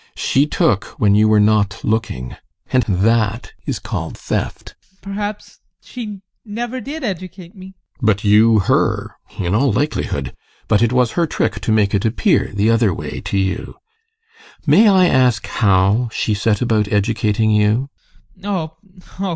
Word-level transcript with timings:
She 0.15 0.47
took 0.47 0.85
when 0.99 1.13
you 1.13 1.27
were 1.27 1.39
not 1.39 1.79
looking, 1.83 2.35
and 2.73 2.81
that 2.89 3.53
is 3.67 3.77
called 3.77 4.17
theft. 4.17 4.73
ADOLPH. 4.73 5.01
Perhaps 5.03 5.59
she 5.79 6.21
never 6.43 6.81
did 6.81 7.03
educate 7.03 7.53
me? 7.53 7.75
GUSTAV. 7.99 8.05
But 8.07 8.23
you 8.23 8.59
her? 8.61 9.15
In 9.37 9.53
all 9.53 9.71
likelihood! 9.71 10.35
But 10.67 10.81
it 10.81 10.91
was 10.91 11.11
her 11.11 11.27
trick 11.27 11.59
to 11.61 11.71
make 11.71 11.93
it 11.93 12.03
appear 12.03 12.51
the 12.51 12.71
other 12.71 12.91
way 12.91 13.21
to 13.25 13.37
you. 13.37 13.75
May 14.65 14.87
I 14.89 15.05
ask 15.05 15.45
how 15.45 16.09
she 16.11 16.33
set 16.33 16.63
about 16.63 16.91
educating 16.91 17.51
you? 17.51 17.91